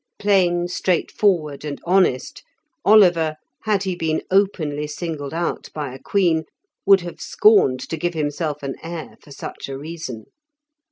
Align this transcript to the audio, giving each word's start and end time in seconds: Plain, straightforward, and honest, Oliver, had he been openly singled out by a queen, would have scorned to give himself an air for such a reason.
Plain, 0.17 0.67
straightforward, 0.67 1.63
and 1.63 1.79
honest, 1.85 2.41
Oliver, 2.83 3.35
had 3.65 3.83
he 3.83 3.95
been 3.95 4.23
openly 4.31 4.87
singled 4.87 5.31
out 5.31 5.69
by 5.75 5.93
a 5.93 5.99
queen, 5.99 6.45
would 6.87 7.01
have 7.01 7.21
scorned 7.21 7.81
to 7.81 7.97
give 7.97 8.15
himself 8.15 8.63
an 8.63 8.77
air 8.81 9.17
for 9.21 9.29
such 9.29 9.69
a 9.69 9.77
reason. 9.77 10.25